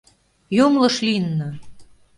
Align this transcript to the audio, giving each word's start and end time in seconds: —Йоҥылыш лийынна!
—Йоҥылыш 0.57 0.95
лийынна! 1.05 1.49